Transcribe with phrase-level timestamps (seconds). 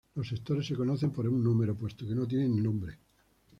[0.15, 2.97] Los sectores se conocen por un número, puesto que no tienen nombre.